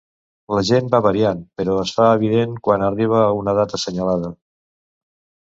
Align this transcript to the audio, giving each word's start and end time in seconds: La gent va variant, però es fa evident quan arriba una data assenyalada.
La 0.59 0.61
gent 0.69 0.87
va 0.95 1.01
variant, 1.05 1.43
però 1.61 1.75
es 1.81 1.91
fa 1.99 2.07
evident 2.21 2.57
quan 2.69 2.87
arriba 2.89 3.21
una 3.43 3.55
data 3.61 3.79
assenyalada. 3.81 4.35